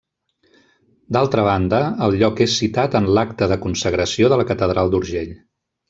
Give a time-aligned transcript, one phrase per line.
[1.17, 5.35] D'altra banda, el lloc és citat en l'acta de consagració de la catedral d'Urgell.